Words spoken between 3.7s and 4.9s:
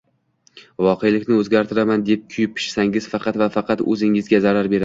o’zingizga zarar beradi